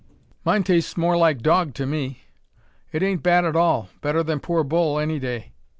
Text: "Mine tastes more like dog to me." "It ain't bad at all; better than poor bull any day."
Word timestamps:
"Mine 0.43 0.63
tastes 0.63 0.97
more 0.97 1.15
like 1.15 1.43
dog 1.43 1.75
to 1.75 1.85
me." 1.85 2.23
"It 2.91 3.03
ain't 3.03 3.21
bad 3.21 3.45
at 3.45 3.55
all; 3.55 3.89
better 4.01 4.23
than 4.23 4.39
poor 4.39 4.63
bull 4.63 4.97
any 4.97 5.19
day." 5.19 5.53